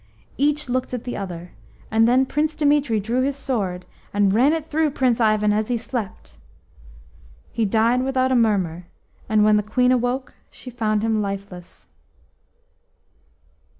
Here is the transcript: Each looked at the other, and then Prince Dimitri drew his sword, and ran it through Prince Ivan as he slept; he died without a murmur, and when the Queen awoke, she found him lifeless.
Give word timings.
Each 0.35 0.67
looked 0.67 0.95
at 0.95 1.03
the 1.03 1.15
other, 1.15 1.51
and 1.91 2.07
then 2.07 2.25
Prince 2.25 2.55
Dimitri 2.55 2.99
drew 2.99 3.21
his 3.21 3.35
sword, 3.35 3.85
and 4.11 4.33
ran 4.33 4.51
it 4.51 4.65
through 4.65 4.89
Prince 4.89 5.21
Ivan 5.21 5.53
as 5.53 5.67
he 5.67 5.77
slept; 5.77 6.39
he 7.51 7.65
died 7.65 8.03
without 8.03 8.31
a 8.31 8.35
murmur, 8.35 8.87
and 9.29 9.43
when 9.45 9.57
the 9.57 9.61
Queen 9.61 9.91
awoke, 9.91 10.33
she 10.49 10.71
found 10.71 11.03
him 11.03 11.21
lifeless. 11.21 11.87